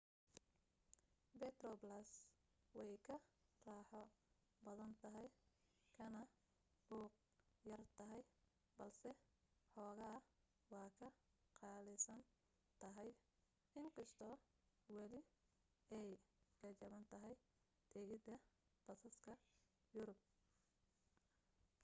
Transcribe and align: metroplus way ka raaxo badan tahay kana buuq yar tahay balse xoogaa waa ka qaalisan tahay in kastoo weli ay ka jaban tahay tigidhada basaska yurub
metroplus 1.39 2.09
way 2.77 2.93
ka 3.07 3.15
raaxo 3.67 4.01
badan 4.65 4.91
tahay 5.03 5.27
kana 5.97 6.21
buuq 6.87 7.13
yar 7.69 7.83
tahay 7.97 8.21
balse 8.79 9.09
xoogaa 9.71 10.17
waa 10.73 10.85
ka 10.99 11.07
qaalisan 11.59 12.21
tahay 12.81 13.09
in 13.79 13.87
kastoo 13.95 14.33
weli 14.95 15.19
ay 15.99 16.09
ka 16.59 16.67
jaban 16.79 17.03
tahay 17.13 17.35
tigidhada 17.91 18.35
basaska 18.85 19.33
yurub 19.95 20.19